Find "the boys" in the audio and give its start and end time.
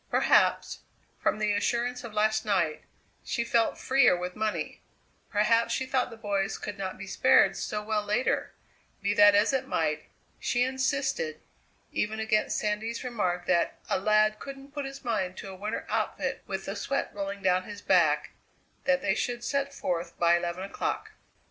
6.09-6.57